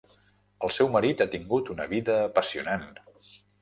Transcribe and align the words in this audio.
El 0.67 0.73
seu 0.77 0.89
marit 0.95 1.23
ha 1.23 1.29
tingut 1.35 1.71
una 1.77 1.89
vida 1.95 2.19
apassionant. 2.25 2.93